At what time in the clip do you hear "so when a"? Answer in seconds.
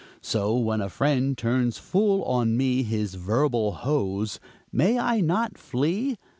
0.23-0.89